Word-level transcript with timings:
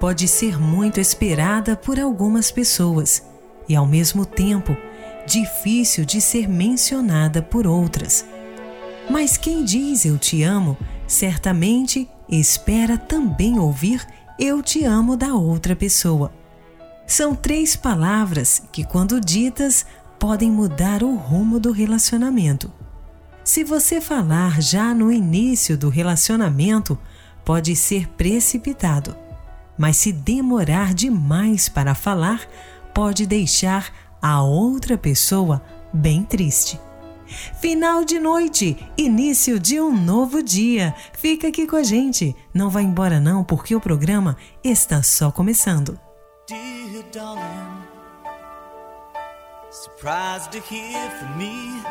pode 0.00 0.26
ser 0.26 0.58
muito 0.58 0.98
esperada 0.98 1.76
por 1.76 2.00
algumas 2.00 2.50
pessoas 2.50 3.22
e, 3.68 3.76
ao 3.76 3.86
mesmo 3.86 4.24
tempo, 4.24 4.74
difícil 5.26 6.06
de 6.06 6.22
ser 6.22 6.48
mencionada 6.48 7.42
por 7.42 7.66
outras. 7.66 8.24
Mas 9.10 9.36
quem 9.36 9.62
diz 9.62 10.06
eu 10.06 10.16
te 10.16 10.42
amo, 10.42 10.76
certamente 11.06 12.08
espera 12.28 12.96
também 12.96 13.58
ouvir 13.58 14.06
eu 14.38 14.62
te 14.62 14.84
amo 14.84 15.18
da 15.18 15.34
outra 15.34 15.76
pessoa. 15.76 16.32
São 17.06 17.34
três 17.34 17.76
palavras 17.76 18.62
que, 18.72 18.84
quando 18.84 19.20
ditas, 19.20 19.84
podem 20.18 20.50
mudar 20.50 21.02
o 21.02 21.14
rumo 21.14 21.60
do 21.60 21.72
relacionamento. 21.72 22.72
Se 23.44 23.62
você 23.64 24.00
falar 24.00 24.62
já 24.62 24.94
no 24.94 25.12
início 25.12 25.76
do 25.76 25.90
relacionamento, 25.90 26.98
pode 27.44 27.76
ser 27.76 28.08
precipitado 28.10 29.14
mas 29.80 29.96
se 29.96 30.12
demorar 30.12 30.92
demais 30.92 31.66
para 31.66 31.94
falar, 31.94 32.46
pode 32.92 33.24
deixar 33.24 33.90
a 34.20 34.42
outra 34.42 34.98
pessoa 34.98 35.62
bem 35.90 36.22
triste. 36.22 36.78
Final 37.62 38.04
de 38.04 38.18
noite, 38.18 38.76
início 38.98 39.58
de 39.58 39.80
um 39.80 39.90
novo 39.98 40.42
dia. 40.42 40.94
Fica 41.14 41.48
aqui 41.48 41.66
com 41.66 41.76
a 41.76 41.82
gente. 41.82 42.36
Não 42.52 42.68
vá 42.68 42.82
embora 42.82 43.18
não, 43.18 43.42
porque 43.42 43.74
o 43.74 43.80
programa 43.80 44.36
está 44.62 45.02
só 45.02 45.32
começando. 45.32 45.98
Dear 46.46 47.02
darling, 47.10 47.82
surprised 49.70 50.50
to 50.52 50.58
hear 50.58 51.10
from 51.12 51.38
me. 51.38 51.82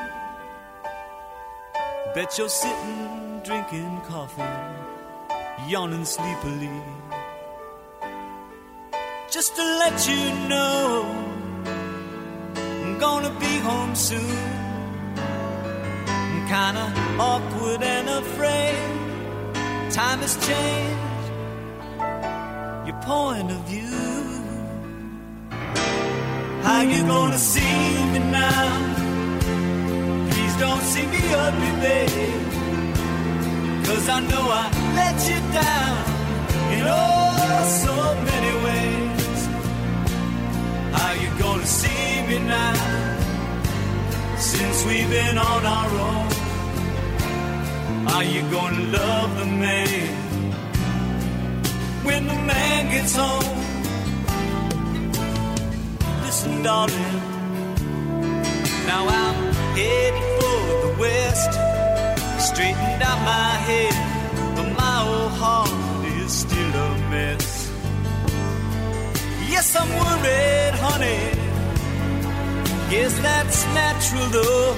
Bet 2.14 2.38
you're 2.38 2.52
sitting 2.52 3.42
drinking 3.44 4.00
coffee, 4.08 4.44
yawning 5.68 6.06
sleepily. 6.06 6.99
Just 9.32 9.56
to 9.56 9.62
let 9.62 10.08
you 10.08 10.48
know 10.50 11.06
I'm 12.56 12.98
gonna 12.98 13.30
be 13.40 13.60
home 13.60 13.94
soon. 13.94 14.38
I'm 16.08 16.48
kinda 16.56 16.86
awkward 17.20 17.84
and 17.84 18.10
afraid. 18.10 18.80
Time 19.92 20.20
has 20.26 20.36
changed 20.48 21.26
your 22.88 23.00
point 23.02 23.52
of 23.52 23.62
view. 23.72 24.08
How 26.64 26.82
you 26.82 27.02
gonna 27.04 27.38
see 27.38 27.84
me 28.12 28.20
now? 28.42 28.68
Please 30.30 30.56
don't 30.58 30.84
see 30.92 31.06
me 31.06 31.22
ugly, 31.46 31.72
babe. 31.84 32.48
Cause 33.86 34.10
I 34.10 34.20
know 34.22 34.46
I 34.64 34.66
let 35.00 35.18
you 35.30 35.40
down 35.62 35.98
in 36.74 36.84
oh 36.88 37.30
so 37.84 37.94
many 38.30 38.54
ways. 38.66 39.09
Now? 42.38 42.74
Since 44.38 44.86
we've 44.86 45.10
been 45.10 45.38
on 45.38 45.66
our 45.66 45.92
own, 46.10 46.30
are 48.08 48.24
you 48.24 48.42
gonna 48.52 48.84
love 48.98 49.38
the 49.40 49.46
man 49.46 50.08
when 52.04 52.28
the 52.28 52.36
man 52.36 52.92
gets 52.92 53.16
home? 53.16 53.58
Listen, 56.24 56.62
darling, 56.62 57.16
now 58.86 59.08
I'm 59.08 59.54
headed 59.76 60.28
for 60.40 60.62
the 60.86 60.94
west, 61.00 61.52
straightened 62.48 63.02
out 63.02 63.20
my 63.36 63.52
head, 63.70 63.96
but 64.56 64.68
my 64.78 64.98
old 65.08 65.32
heart 65.32 66.06
is 66.22 66.32
still 66.32 66.74
a 66.76 66.90
mess. 67.10 67.72
Yes, 69.50 69.76
I'm 69.76 69.90
worried, 69.90 70.76
honey. 70.76 71.49
Guess 72.90 73.20
that's 73.20 73.66
natural, 73.76 74.28
though. 74.30 74.76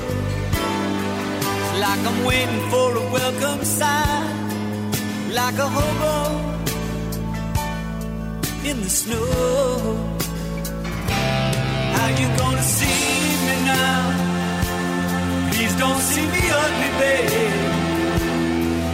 It's 0.52 1.80
like 1.80 2.02
I'm 2.10 2.26
waiting 2.26 2.70
for 2.70 2.98
a 2.98 3.06
welcome 3.10 3.64
sign, 3.64 4.92
like 5.34 5.58
a 5.58 5.70
hobo 5.76 6.52
in 8.70 8.82
the 8.82 8.90
snow. 8.90 9.96
How 11.96 12.08
you 12.20 12.28
gonna 12.38 12.64
see 12.78 13.02
me 13.48 13.56
now? 13.64 14.00
Please 15.52 15.74
don't 15.78 16.02
see 16.12 16.26
me 16.36 16.44
ugly, 16.64 16.92
babe. 17.00 17.64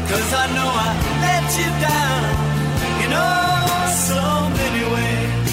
Cause 0.10 0.30
I 0.44 0.46
know 0.56 0.70
I 0.86 0.90
let 1.26 1.46
you 1.60 1.70
down, 1.90 2.22
you 3.02 3.08
oh 3.08 3.14
know, 3.16 3.90
so 4.10 4.22
many 4.60 4.84
ways. 4.94 5.52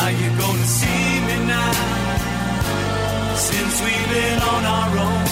Are 0.00 0.12
you 0.12 0.28
gonna 0.38 0.68
see 0.78 1.19
Since 3.36 3.74
we've 3.84 4.08
been 4.08 4.40
on 4.54 4.62
our 4.76 4.92
own, 5.06 5.26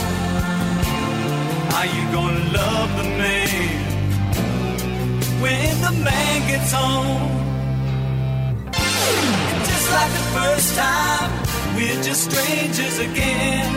you 1.95 2.05
gonna 2.13 2.45
love 2.53 2.91
the 3.01 3.09
man 3.23 3.49
when 5.43 5.81
the 5.87 5.93
man 6.05 6.49
gets 6.49 6.73
home? 6.73 7.23
just 9.71 9.87
like 9.97 10.13
the 10.19 10.27
first 10.39 10.69
time, 10.77 11.31
we're 11.77 12.03
just 12.03 12.31
strangers 12.31 12.99
again. 12.99 13.69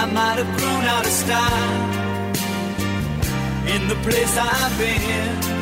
I 0.00 0.06
might 0.06 0.38
have 0.42 0.52
grown 0.58 0.84
out 0.84 1.04
of 1.06 1.12
style 1.12 1.94
in 3.74 3.88
the 3.88 3.96
place 4.06 4.36
I've 4.36 4.78
been 4.78 5.54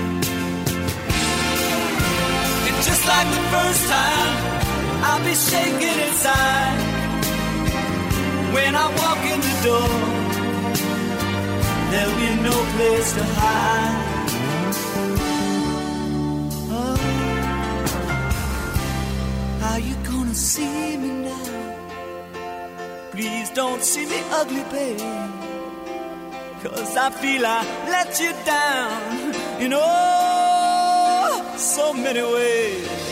just 2.84 3.06
like 3.06 3.28
the 3.30 3.42
first 3.54 3.88
time, 3.88 4.61
I'll 5.04 5.24
be 5.24 5.34
shaking 5.34 5.98
inside 6.08 6.78
when 8.54 8.74
I 8.74 8.86
walk 9.00 9.22
in 9.32 9.40
the 9.48 9.54
door. 9.66 9.92
There'll 11.90 12.18
be 12.24 12.30
no 12.48 12.56
place 12.74 13.12
to 13.18 13.24
hide. 13.38 14.30
Oh, 16.78 16.96
how 19.60 19.76
you 19.76 19.94
gonna 20.10 20.34
see 20.34 20.96
me 20.96 21.10
now? 21.28 21.48
Please 23.10 23.50
don't 23.50 23.82
see 23.82 24.06
me 24.06 24.20
ugly, 24.30 24.64
babe. 24.72 25.00
Cause 26.62 26.96
I 26.96 27.10
feel 27.10 27.44
I 27.44 27.60
let 27.90 28.20
you 28.20 28.32
down, 28.46 29.34
in 29.60 29.70
know 29.70 29.92
so 31.56 31.92
many 31.92 32.22
ways. 32.22 33.11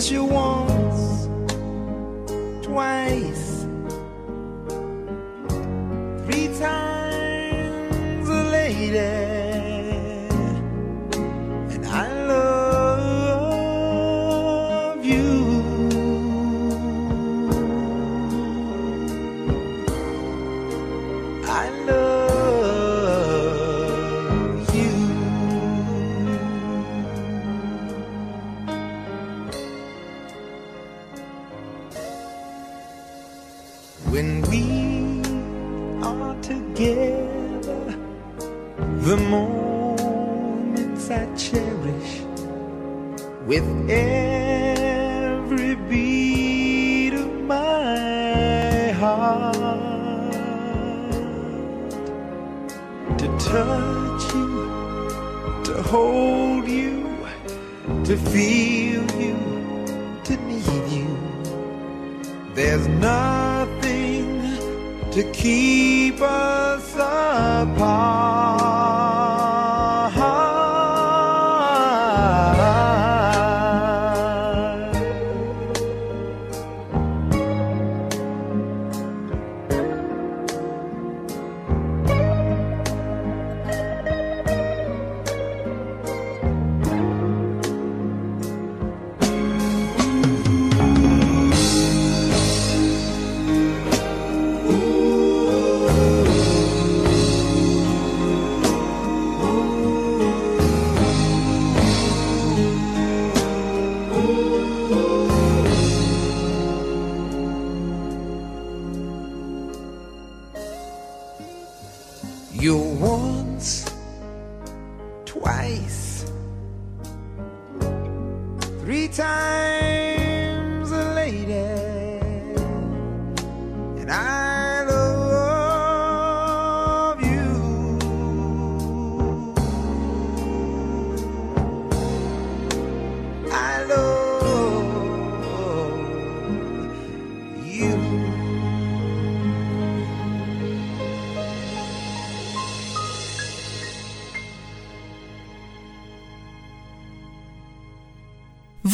as 0.00 0.10
you 0.10 0.24
once, 0.24 1.28
twice. 2.64 3.29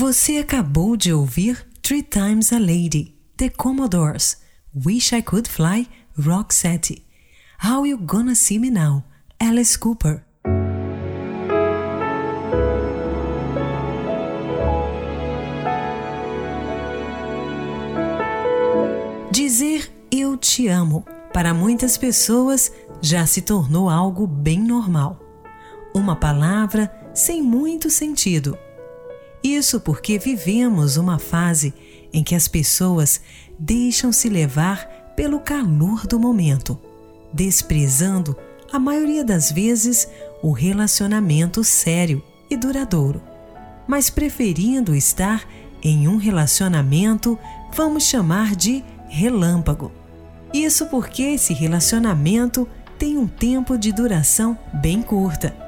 Você 0.07 0.37
acabou 0.37 0.97
de 0.97 1.13
ouvir 1.13 1.67
Three 1.83 2.01
Times 2.01 2.53
a 2.53 2.61
Lady, 2.61 3.17
The 3.37 3.49
Commodores, 3.49 4.41
Wish 4.73 5.13
I 5.13 5.21
Could 5.21 5.51
Fly, 5.51 5.89
Roxette, 6.17 7.05
How 7.61 7.85
You 7.85 7.99
Gonna 7.99 8.37
See 8.37 8.61
Me 8.61 8.71
Now, 8.71 9.03
Alice 9.41 9.77
Cooper. 9.77 10.25
Dizer 19.33 19.93
eu 20.13 20.37
te 20.37 20.69
amo 20.69 21.05
para 21.33 21.53
muitas 21.53 21.99
pessoas 21.99 22.71
já 23.03 23.27
se 23.27 23.43
tornou 23.43 23.91
algo 23.91 24.25
bem 24.25 24.61
normal. 24.61 25.19
Uma 25.93 26.15
palavra 26.15 26.95
sem 27.13 27.43
muito 27.43 27.91
sentido 27.91 28.57
isso 29.43 29.81
porque 29.81 30.19
vivemos 30.19 30.97
uma 30.97 31.19
fase 31.19 31.73
em 32.12 32.23
que 32.23 32.35
as 32.35 32.49
pessoas 32.49 33.21
deixam-se 33.59 34.28
levar 34.28 34.87
pelo 35.16 35.40
calor 35.40 36.07
do 36.07 36.19
momento, 36.19 36.78
desprezando, 37.33 38.37
a 38.73 38.78
maioria 38.78 39.25
das 39.25 39.50
vezes, 39.50 40.09
o 40.43 40.50
relacionamento 40.50 41.62
sério 41.62 42.23
e 42.50 42.57
duradouro, 42.57 43.23
mas 43.87 44.11
preferindo 44.11 44.95
estar 44.95 45.47
em 45.83 46.09
um 46.09 46.16
relacionamento, 46.16 47.38
vamos 47.73 48.05
chamar 48.05 48.57
de 48.57 48.85
relâmpago. 49.09 49.93
Isso 50.52 50.87
porque 50.87 51.23
esse 51.23 51.55
relacionamento 51.55 52.69
tem 52.99 53.16
um 53.16 53.26
tempo 53.26 53.78
de 53.78 53.93
duração 53.93 54.59
bem 54.73 55.02
curta 55.02 55.65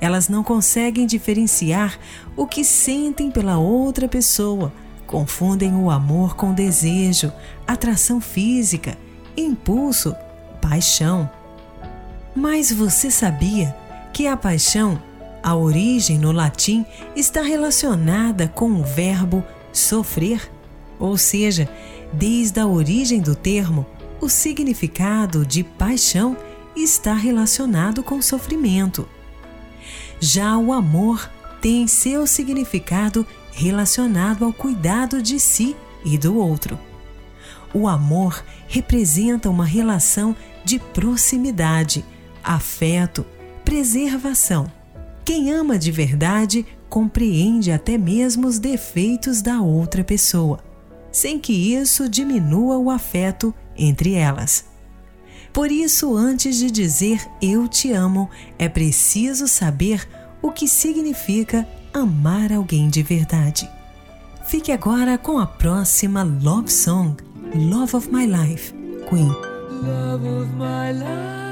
elas 0.00 0.28
não 0.28 0.42
conseguem 0.42 1.06
diferenciar 1.06 1.98
o 2.36 2.46
que 2.46 2.64
sentem 2.64 3.30
pela 3.30 3.58
outra 3.58 4.08
pessoa, 4.08 4.72
confundem 5.06 5.74
o 5.74 5.90
amor 5.90 6.36
com 6.36 6.52
desejo, 6.52 7.32
atração 7.66 8.20
física, 8.20 8.96
impulso, 9.36 10.14
paixão. 10.60 11.30
Mas 12.34 12.72
você 12.72 13.10
sabia 13.10 13.76
que 14.12 14.26
a 14.26 14.36
paixão, 14.36 15.00
a 15.42 15.54
origem 15.54 16.18
no 16.18 16.32
latim, 16.32 16.84
está 17.14 17.42
relacionada 17.42 18.48
com 18.48 18.70
o 18.70 18.82
verbo 18.82 19.44
sofrer? 19.72 20.50
Ou 20.98 21.16
seja, 21.18 21.68
desde 22.12 22.60
a 22.60 22.66
origem 22.66 23.20
do 23.20 23.34
termo, 23.34 23.84
o 24.20 24.28
significado 24.28 25.44
de 25.44 25.64
paixão 25.64 26.36
está 26.76 27.12
relacionado 27.12 28.02
com 28.02 28.22
sofrimento. 28.22 29.08
Já 30.24 30.56
o 30.56 30.72
amor 30.72 31.28
tem 31.60 31.88
seu 31.88 32.28
significado 32.28 33.26
relacionado 33.50 34.44
ao 34.44 34.52
cuidado 34.52 35.20
de 35.20 35.40
si 35.40 35.74
e 36.04 36.16
do 36.16 36.38
outro. 36.38 36.78
O 37.74 37.88
amor 37.88 38.44
representa 38.68 39.50
uma 39.50 39.64
relação 39.64 40.36
de 40.64 40.78
proximidade, 40.78 42.04
afeto, 42.40 43.26
preservação. 43.64 44.70
Quem 45.24 45.50
ama 45.50 45.76
de 45.76 45.90
verdade 45.90 46.64
compreende 46.88 47.72
até 47.72 47.98
mesmo 47.98 48.46
os 48.46 48.60
defeitos 48.60 49.42
da 49.42 49.60
outra 49.60 50.04
pessoa, 50.04 50.60
sem 51.10 51.36
que 51.36 51.74
isso 51.74 52.08
diminua 52.08 52.78
o 52.78 52.90
afeto 52.90 53.52
entre 53.76 54.14
elas. 54.14 54.71
Por 55.52 55.70
isso, 55.70 56.16
antes 56.16 56.56
de 56.56 56.70
dizer 56.70 57.26
eu 57.40 57.68
te 57.68 57.92
amo, 57.92 58.28
é 58.58 58.68
preciso 58.68 59.46
saber 59.46 60.08
o 60.40 60.50
que 60.50 60.66
significa 60.66 61.68
amar 61.92 62.52
alguém 62.52 62.88
de 62.88 63.02
verdade. 63.02 63.68
Fique 64.46 64.72
agora 64.72 65.18
com 65.18 65.38
a 65.38 65.46
próxima 65.46 66.22
love 66.22 66.70
song, 66.70 67.16
Love 67.54 67.96
of 67.96 68.10
My 68.10 68.26
Life, 68.26 68.72
Queen. 69.08 69.28
Love 69.28 70.26
of 70.26 70.48
my 70.56 70.92
life, 70.92 71.51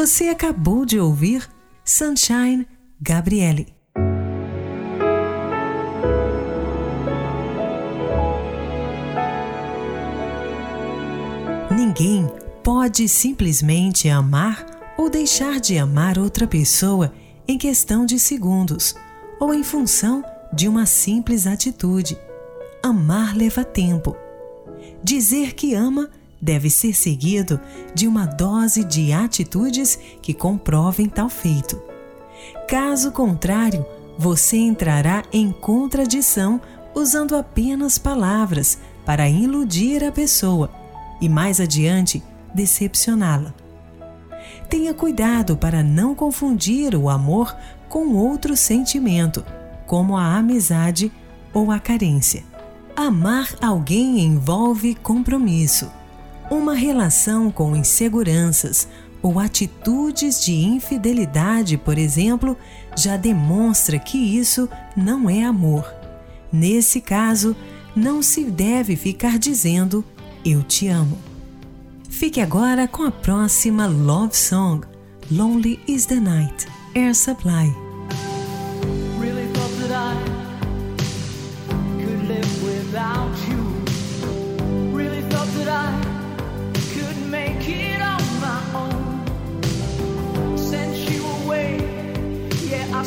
Você 0.00 0.28
acabou 0.28 0.84
de 0.84 1.00
ouvir 1.00 1.50
Sunshine 1.84 2.68
Gabriele. 3.00 3.66
Ninguém 11.76 12.30
pode 12.62 13.08
simplesmente 13.08 14.08
amar 14.08 14.64
ou 14.96 15.10
deixar 15.10 15.58
de 15.58 15.76
amar 15.76 16.16
outra 16.16 16.46
pessoa 16.46 17.12
em 17.48 17.58
questão 17.58 18.06
de 18.06 18.20
segundos 18.20 18.94
ou 19.40 19.52
em 19.52 19.64
função 19.64 20.22
de 20.52 20.68
uma 20.68 20.86
simples 20.86 21.44
atitude. 21.44 22.16
Amar 22.84 23.36
leva 23.36 23.64
tempo. 23.64 24.16
Dizer 25.02 25.54
que 25.54 25.74
ama 25.74 26.08
deve 26.40 26.70
ser 26.70 26.94
seguido 26.94 27.60
de 27.94 28.06
uma 28.06 28.26
dose 28.26 28.84
de 28.84 29.12
atitudes 29.12 29.98
que 30.22 30.32
comprovem 30.32 31.08
tal 31.08 31.28
feito. 31.28 31.80
Caso 32.68 33.10
contrário, 33.10 33.84
você 34.18 34.56
entrará 34.56 35.22
em 35.32 35.50
contradição 35.50 36.60
usando 36.94 37.36
apenas 37.36 37.98
palavras 37.98 38.78
para 39.04 39.28
iludir 39.28 40.04
a 40.04 40.12
pessoa 40.12 40.70
e 41.20 41.28
mais 41.28 41.60
adiante 41.60 42.22
decepcioná-la. 42.54 43.54
Tenha 44.68 44.92
cuidado 44.92 45.56
para 45.56 45.82
não 45.82 46.14
confundir 46.14 46.94
o 46.94 47.08
amor 47.08 47.56
com 47.88 48.14
outro 48.14 48.56
sentimento, 48.56 49.44
como 49.86 50.16
a 50.16 50.36
amizade 50.36 51.10
ou 51.54 51.70
a 51.70 51.78
carência. 51.78 52.44
Amar 52.94 53.48
alguém 53.62 54.20
envolve 54.20 54.94
compromisso. 54.96 55.90
Uma 56.50 56.74
relação 56.74 57.50
com 57.50 57.76
inseguranças 57.76 58.88
ou 59.20 59.38
atitudes 59.38 60.42
de 60.42 60.54
infidelidade, 60.54 61.76
por 61.76 61.98
exemplo, 61.98 62.56
já 62.96 63.16
demonstra 63.16 63.98
que 63.98 64.16
isso 64.16 64.68
não 64.96 65.28
é 65.28 65.44
amor. 65.44 65.84
Nesse 66.52 67.00
caso, 67.00 67.54
não 67.94 68.22
se 68.22 68.44
deve 68.44 68.96
ficar 68.96 69.38
dizendo 69.38 70.04
eu 70.44 70.62
te 70.62 70.88
amo. 70.88 71.18
Fique 72.08 72.40
agora 72.40 72.88
com 72.88 73.02
a 73.02 73.10
próxima 73.10 73.86
love 73.86 74.36
song, 74.36 74.86
Lonely 75.30 75.78
is 75.86 76.06
the 76.06 76.16
Night, 76.16 76.66
Air 76.94 77.14
Supply. 77.14 77.87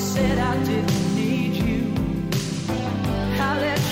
Said 0.01 0.37
I 0.39 0.63
didn't 0.63 1.15
need 1.15 1.53
you. 1.55 1.93
I 3.39 3.59
let 3.61 3.90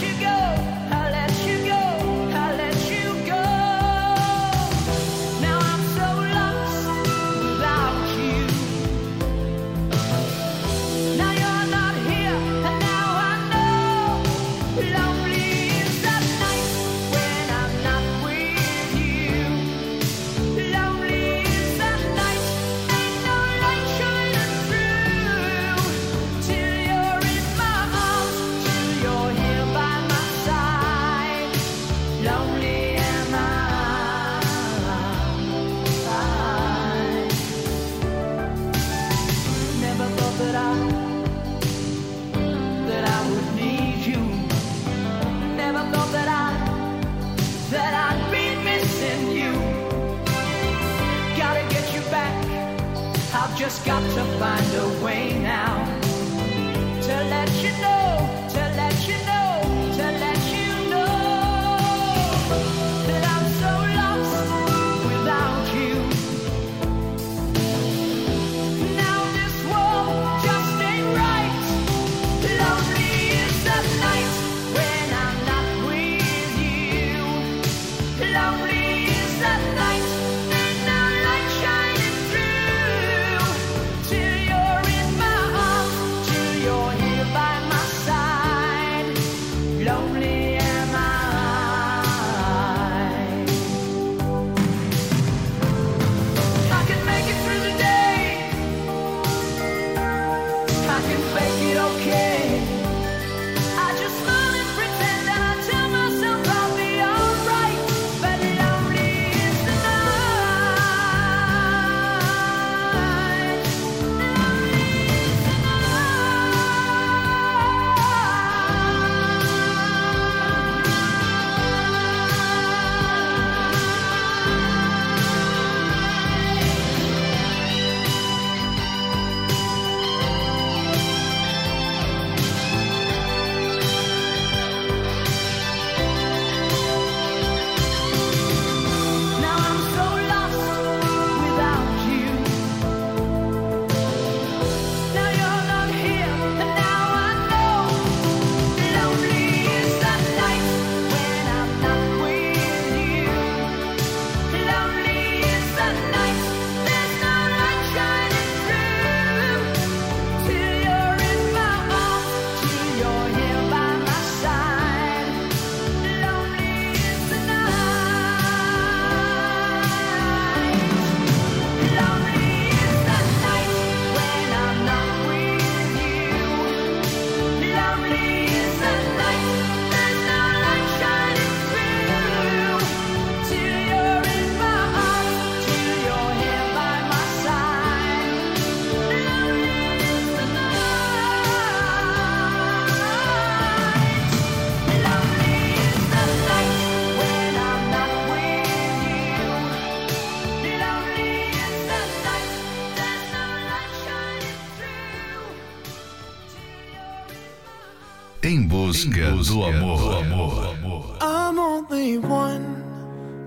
Em 208.50 208.64
busca, 208.64 209.32
do 209.48 209.64
amor. 209.64 211.20
I'm 211.22 211.60
only 211.60 212.18
one 212.18 212.84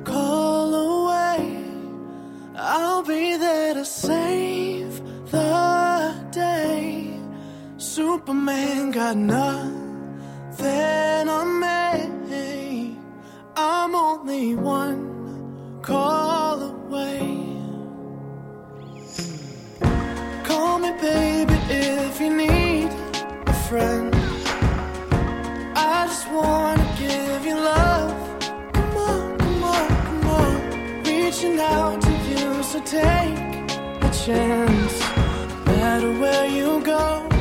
call 0.04 0.72
away. 0.72 1.64
I'll 2.54 3.02
be 3.02 3.36
there 3.36 3.74
to 3.74 3.84
save 3.84 5.02
the 5.32 6.14
day. 6.30 7.10
Superman 7.78 8.92
got 8.92 9.16
nothing 9.16 9.81
take 32.92 33.38
a 34.02 34.10
chance. 34.12 35.00
No 35.64 35.76
matter 35.76 36.12
where 36.20 36.46
you 36.46 36.82
go, 36.84 37.31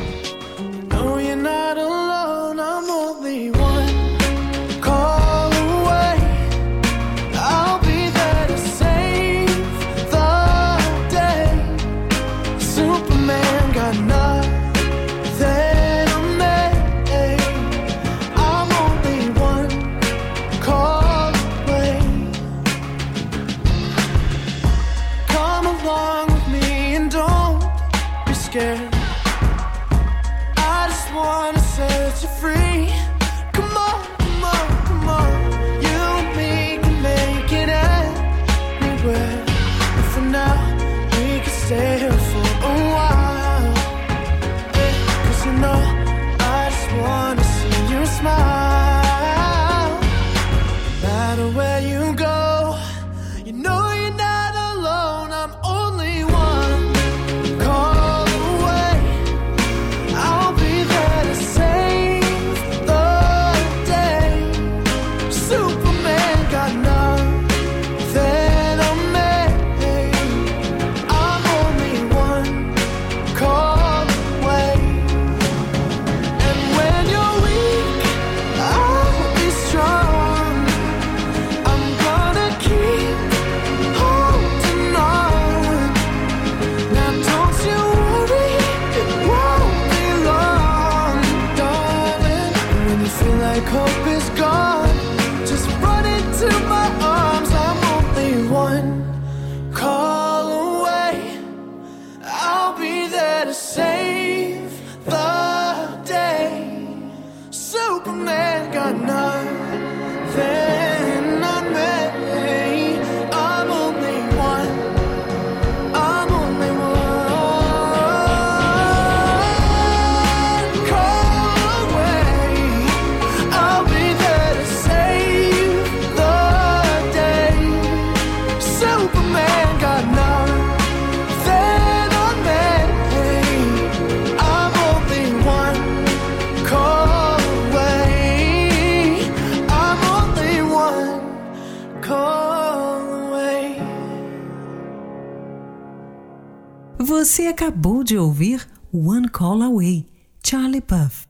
Você 147.24 147.46
acabou 147.46 148.02
de 148.02 148.18
ouvir 148.18 148.68
One 148.92 149.28
Call 149.28 149.62
Away, 149.62 150.08
Charlie 150.44 150.80
Puth. 150.80 151.28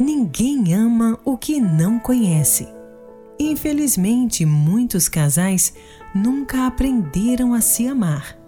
Ninguém 0.00 0.72
ama 0.72 1.20
o 1.22 1.36
que 1.36 1.60
não 1.60 1.98
conhece. 1.98 2.66
Infelizmente, 3.38 4.46
muitos 4.46 5.06
casais 5.06 5.74
nunca 6.14 6.66
aprenderam 6.66 7.52
a 7.52 7.60
se 7.60 7.86
amar. 7.86 8.38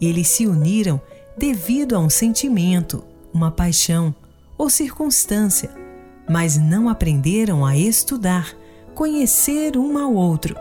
Eles 0.00 0.28
se 0.28 0.46
uniram 0.46 0.98
devido 1.36 1.94
a 1.94 1.98
um 1.98 2.08
sentimento, 2.08 3.04
uma 3.34 3.50
paixão 3.50 4.14
ou 4.56 4.70
circunstância, 4.70 5.84
mas 6.28 6.56
não 6.56 6.88
aprenderam 6.88 7.64
a 7.64 7.76
estudar, 7.76 8.52
conhecer 8.94 9.76
um 9.76 9.98
ao 9.98 10.14
outro 10.14 10.56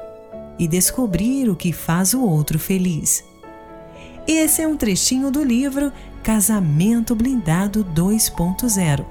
e 0.57 0.67
descobrir 0.67 1.49
o 1.49 1.55
que 1.55 1.73
faz 1.73 2.13
o 2.13 2.21
outro 2.21 2.59
feliz. 2.59 3.23
Esse 4.27 4.61
é 4.61 4.67
um 4.67 4.77
trechinho 4.77 5.29
do 5.29 5.43
livro 5.43 5.91
Casamento 6.23 7.15
Blindado 7.15 7.85
2.0 7.85 9.05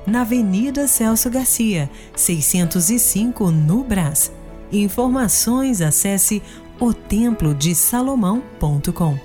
na 0.06 0.22
Avenida 0.22 0.88
Celso 0.88 1.30
Garcia, 1.30 1.90
605, 2.16 3.52
no 3.52 3.84
Brás. 3.84 4.32
Informações, 4.72 5.82
acesse 5.82 6.42
otemplodesalomão.com 6.80 9.20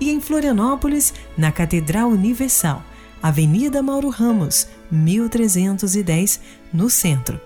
e 0.00 0.10
em 0.10 0.20
Florianópolis, 0.20 1.12
na 1.36 1.50
Catedral 1.50 2.08
Universal, 2.08 2.82
Avenida 3.22 3.82
Mauro 3.82 4.10
Ramos, 4.10 4.68
1310, 4.90 6.40
no 6.72 6.90
centro. 6.90 7.40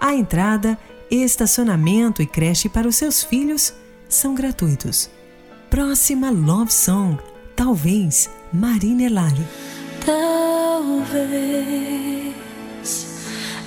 A 0.00 0.14
entrada, 0.14 0.76
Estacionamento 1.14 2.22
e 2.22 2.26
creche 2.26 2.70
para 2.70 2.88
os 2.88 2.96
seus 2.96 3.22
filhos 3.22 3.74
são 4.08 4.34
gratuitos. 4.34 5.10
Próxima 5.68 6.30
Love 6.30 6.72
Song, 6.72 7.18
talvez 7.54 8.30
Marina 8.50 9.12
Lari. 9.12 9.46
Talvez 10.06 11.12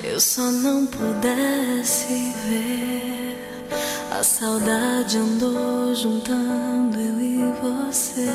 eu 0.03 0.19
só 0.19 0.49
não 0.49 0.87
pudesse 0.87 2.33
ver. 2.47 3.37
A 4.09 4.23
saudade 4.23 5.19
andou 5.19 5.93
juntando 5.93 6.99
eu 6.99 7.21
e 7.21 7.43
você. 7.61 8.25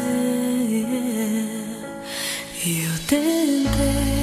E 2.65 2.85
eu 2.85 2.99
tentei 3.09 4.20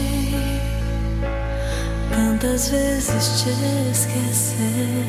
tantas 2.18 2.70
vezes 2.70 3.44
te 3.44 3.52
esquecer, 3.92 5.06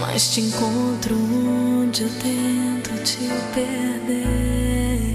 mas 0.00 0.32
te 0.32 0.40
encontro 0.40 1.14
onde 1.14 2.02
eu 2.02 2.10
tento 2.18 2.90
te 3.04 3.30
perder. 3.54 5.12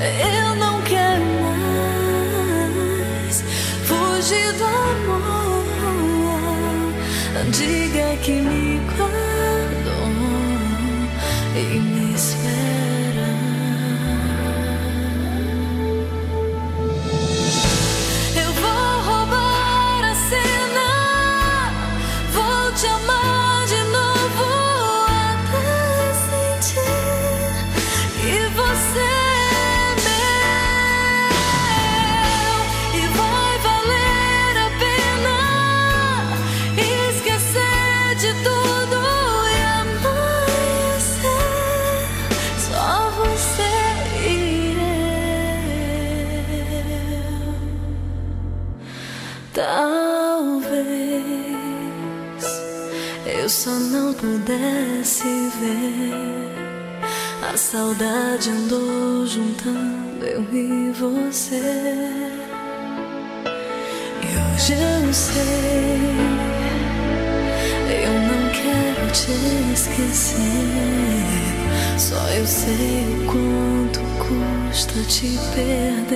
Eu 0.00 0.54
não 0.56 0.80
quero 0.82 1.24
mais 1.42 3.42
fugir 3.84 4.52
do 4.52 4.64
amor. 4.64 5.64
Diga 7.50 8.16
que 8.22 8.32
me 8.32 8.75
só 53.66 53.72
não 53.72 54.14
pudesse 54.14 55.24
ver. 55.58 56.14
A 57.52 57.56
saudade 57.56 58.48
andou 58.48 59.26
juntando 59.26 60.24
eu 60.24 60.42
e 60.52 60.92
você. 60.92 61.60
E 64.22 64.26
hoje 64.38 64.72
eu 64.72 65.12
sei, 65.12 65.98
eu 68.04 68.12
não 68.28 68.42
quero 68.52 69.10
te 69.10 69.32
esquecer. 69.74 70.38
Só 71.98 72.24
eu 72.38 72.46
sei 72.46 73.16
o 73.18 73.26
quanto 73.26 73.98
custa 74.22 75.02
te 75.08 75.36
perder. 75.56 76.06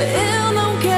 Eu 0.00 0.54
não 0.54 0.78
quero. 0.78 0.89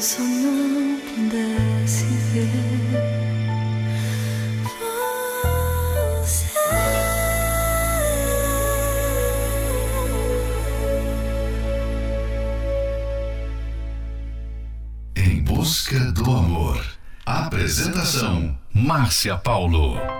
só 0.00 0.22
não 0.22 0.98
pudesse 1.00 2.04
ver. 2.32 3.20
Busca 15.44 15.98
do 16.12 16.30
Amor. 16.30 16.82
Apresentação: 17.26 18.58
Márcia 18.72 19.36
Paulo. 19.36 20.19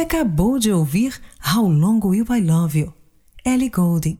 Acabou 0.00 0.58
de 0.58 0.72
ouvir 0.72 1.20
How 1.54 1.68
Long 1.68 2.00
Will 2.02 2.24
I 2.30 2.40
Love 2.40 2.78
You? 2.78 2.94
Ellie 3.44 3.68
Goulding. 3.68 4.18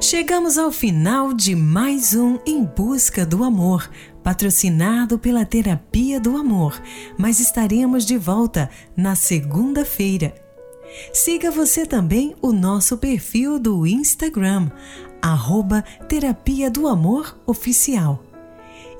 Chegamos 0.00 0.58
ao 0.58 0.70
final 0.70 1.32
de 1.32 1.54
mais 1.54 2.14
um 2.14 2.38
Em 2.46 2.64
Busca 2.64 3.26
do 3.26 3.44
Amor, 3.44 3.88
patrocinado 4.22 5.18
pela 5.18 5.44
Terapia 5.44 6.20
do 6.20 6.36
Amor, 6.36 6.80
mas 7.18 7.40
estaremos 7.40 8.04
de 8.04 8.16
volta 8.16 8.70
na 8.96 9.14
segunda-feira. 9.14 10.34
Siga 11.12 11.50
você 11.50 11.86
também 11.86 12.34
o 12.42 12.52
nosso 12.52 12.98
perfil 12.98 13.58
do 13.58 13.86
Instagram, 13.86 14.70
arroba 15.20 15.82
Terapia 16.08 16.70
do 16.70 16.86
Amor 16.86 17.36
Oficial. 17.46 18.22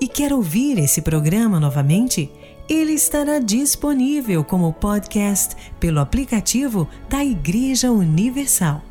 E 0.00 0.08
quer 0.08 0.32
ouvir 0.32 0.78
esse 0.78 1.02
programa 1.02 1.60
novamente? 1.60 2.30
Ele 2.68 2.92
estará 2.92 3.38
disponível 3.38 4.44
como 4.44 4.72
podcast 4.72 5.56
pelo 5.78 6.00
aplicativo 6.00 6.88
da 7.08 7.24
Igreja 7.24 7.90
Universal. 7.90 8.82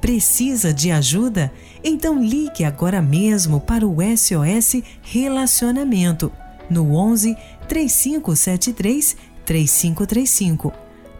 Precisa 0.00 0.72
de 0.72 0.90
ajuda? 0.90 1.52
Então 1.82 2.22
ligue 2.22 2.64
agora 2.64 3.00
mesmo 3.00 3.60
para 3.60 3.86
o 3.86 3.96
SOS 4.16 4.82
Relacionamento 5.02 6.32
no 6.68 6.94
11 6.94 7.36
3573 7.68 9.16
3535. 9.44 10.72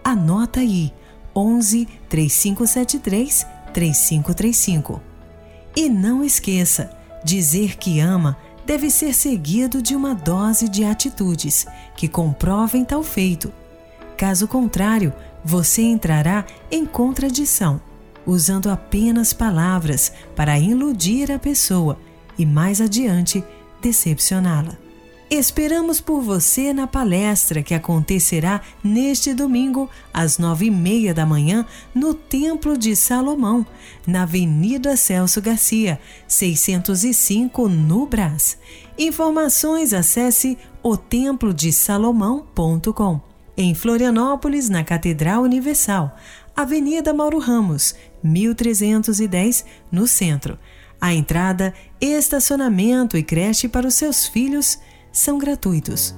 Anota 0.02 0.60
aí: 0.60 0.92
11 1.34 1.86
3573 2.08 3.38
3535. 3.40 3.53
E 5.74 5.88
não 5.88 6.22
esqueça, 6.22 6.90
dizer 7.24 7.76
que 7.76 7.98
ama 7.98 8.36
deve 8.64 8.90
ser 8.90 9.12
seguido 9.12 9.82
de 9.82 9.96
uma 9.96 10.14
dose 10.14 10.68
de 10.68 10.84
atitudes 10.84 11.66
que 11.96 12.08
comprovem 12.08 12.84
tal 12.84 13.02
feito. 13.02 13.52
Caso 14.16 14.46
contrário, 14.46 15.12
você 15.44 15.82
entrará 15.82 16.44
em 16.70 16.86
contradição, 16.86 17.80
usando 18.24 18.70
apenas 18.70 19.32
palavras 19.32 20.12
para 20.34 20.58
iludir 20.58 21.32
a 21.32 21.38
pessoa 21.38 21.98
e 22.38 22.46
mais 22.46 22.80
adiante 22.80 23.44
decepcioná-la. 23.82 24.83
Esperamos 25.36 26.00
por 26.00 26.22
você 26.22 26.72
na 26.72 26.86
palestra 26.86 27.60
que 27.60 27.74
acontecerá 27.74 28.60
neste 28.84 29.34
domingo, 29.34 29.90
às 30.12 30.38
nove 30.38 30.66
e 30.66 30.70
meia 30.70 31.12
da 31.12 31.26
manhã, 31.26 31.66
no 31.92 32.14
Templo 32.14 32.78
de 32.78 32.94
Salomão, 32.94 33.66
na 34.06 34.22
Avenida 34.22 34.96
Celso 34.96 35.42
Garcia, 35.42 36.00
605, 36.28 37.68
no 37.68 38.06
Brás. 38.06 38.56
Informações 38.96 39.92
acesse 39.92 40.56
otemplodesalomão.com. 40.84 43.20
Em 43.56 43.74
Florianópolis, 43.74 44.68
na 44.68 44.84
Catedral 44.84 45.42
Universal, 45.42 46.14
Avenida 46.54 47.12
Mauro 47.12 47.40
Ramos, 47.40 47.96
1310, 48.22 49.64
no 49.90 50.06
centro. 50.06 50.56
A 51.00 51.12
entrada, 51.12 51.74
estacionamento 52.00 53.16
e 53.16 53.22
creche 53.24 53.66
para 53.66 53.88
os 53.88 53.94
seus 53.94 54.28
filhos 54.28 54.78
são 55.14 55.38
gratuitos. 55.38 56.14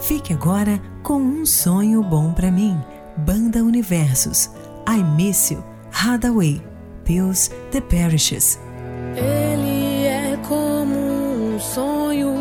Fique 0.00 0.32
agora 0.32 0.80
com 1.02 1.16
um 1.16 1.44
sonho 1.44 2.02
bom 2.02 2.32
para 2.32 2.52
mim. 2.52 2.78
Banda 3.16 3.64
Universos. 3.64 4.50
I 4.86 5.02
Miss 5.02 5.50
You. 5.50 5.64
Hadaway. 5.90 6.62
Pills 7.04 7.50
The 7.72 7.80
Parishes. 7.80 8.60
Ele 9.16 10.04
é 10.04 10.38
como 10.46 10.94
um 10.94 11.58
sonho, 11.58 12.34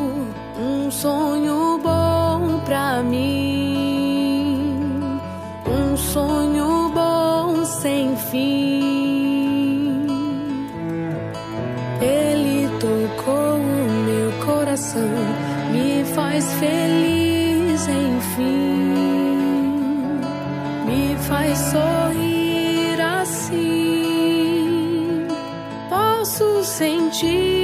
um 0.59 0.91
sonho 0.91 1.79
bom 1.81 2.59
pra 2.65 3.01
mim, 3.01 4.59
um 5.65 5.95
sonho 5.95 6.91
bom 6.93 7.63
sem 7.63 8.15
fim. 8.29 8.66
Faz 16.37 16.53
feliz, 16.59 17.87
enfim, 17.87 18.93
me 20.85 21.17
faz 21.27 21.57
sorrir 21.57 23.01
assim. 23.01 23.57
Posso 25.89 26.63
sentir 26.63 27.56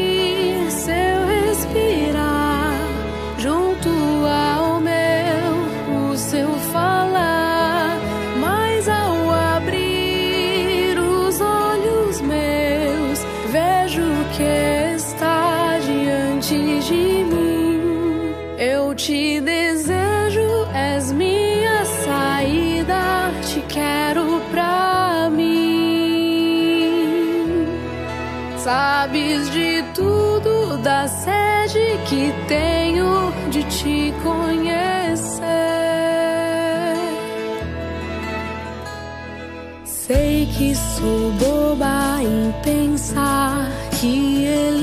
boba 41.74 42.22
em 42.22 42.52
pensar 42.62 43.68
que 44.00 44.46
ele 44.46 44.83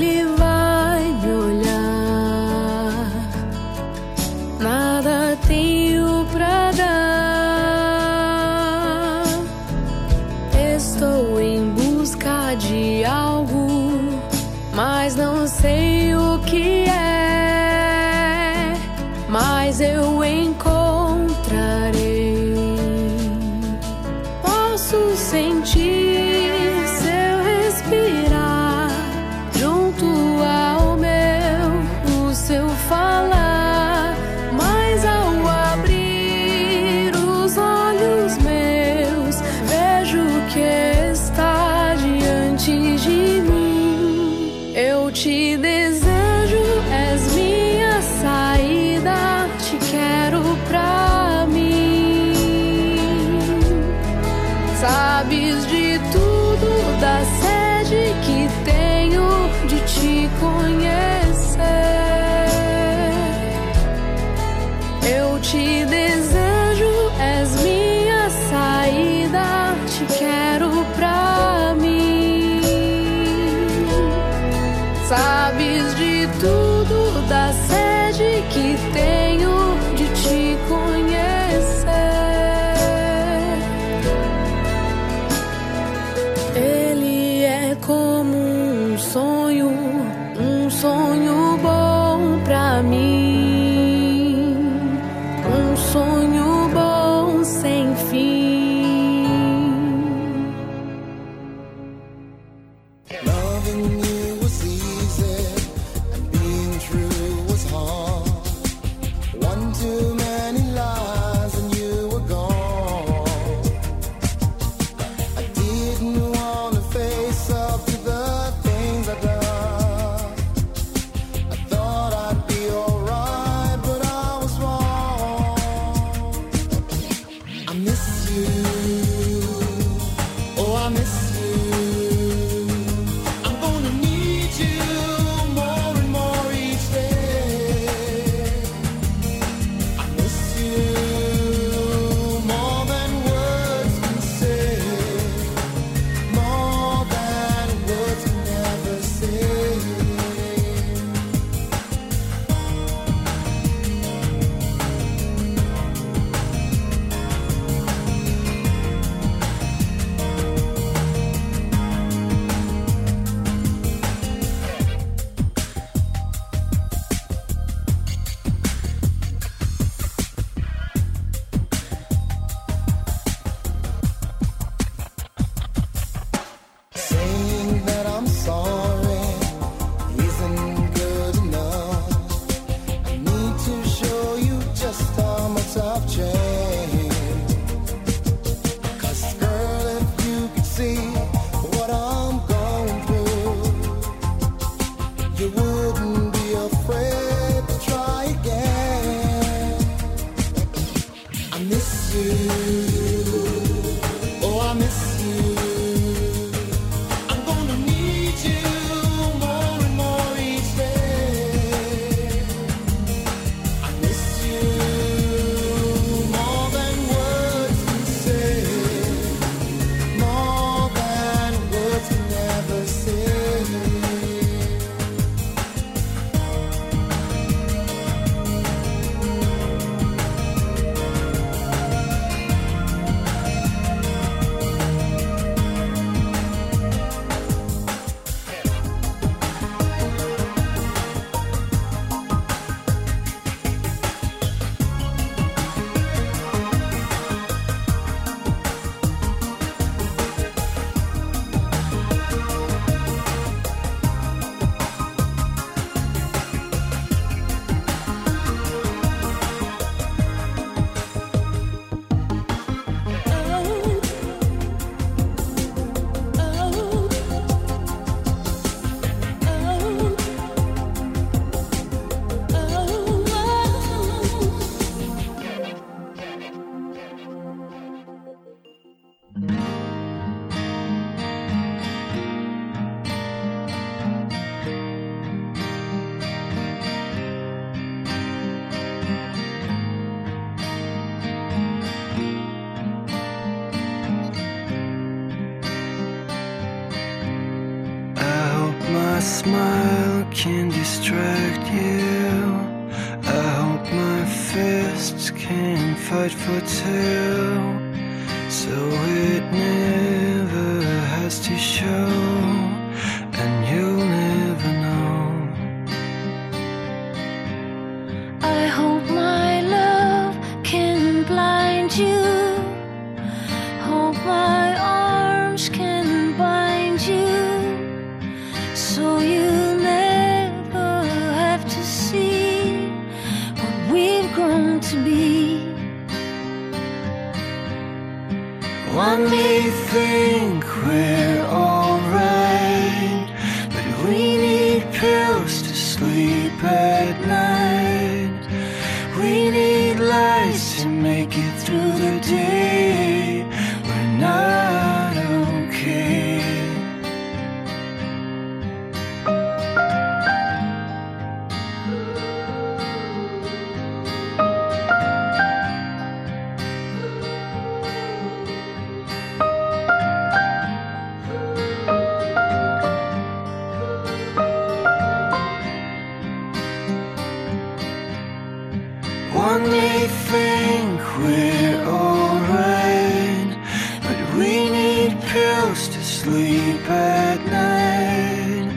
at 386.91 387.39
night. 387.45 388.69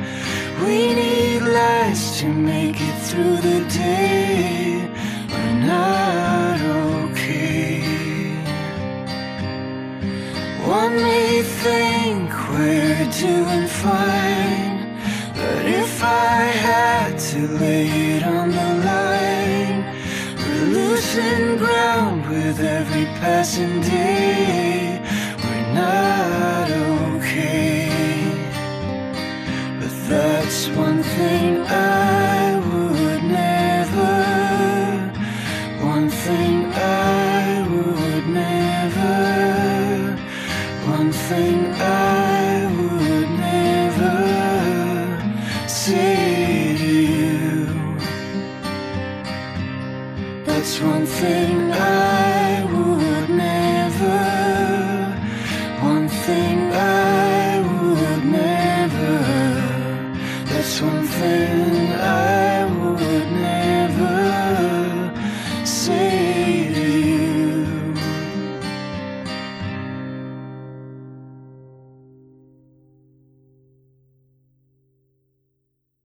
We 0.63 0.95
need 0.95 1.41
lights 1.41 2.21
to 2.21 2.27
make 2.33 2.79
it 2.81 2.99
through 3.09 3.37
the 3.49 3.61
day. 3.69 4.89
We're 5.33 5.61
not 5.67 6.59
okay. 6.61 7.83
One 10.81 10.95
may 10.97 11.43
think 11.43 12.31
we're 12.51 13.11
doing 13.27 13.67
fine, 13.85 14.77
but 15.39 15.63
if 15.83 16.03
I 16.03 16.39
had 16.69 17.19
to 17.31 17.41
lay 17.63 17.87
it 18.17 18.23
on 18.23 18.49
the 18.51 18.71
line, 18.91 19.81
we're 20.39 20.67
losing 20.79 21.57
ground 21.59 22.21
with 22.29 22.61
every 22.61 23.07
passing 23.21 23.81
day. 23.81 23.84